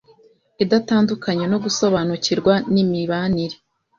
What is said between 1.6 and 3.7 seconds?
gusobanukirwa n'imibanire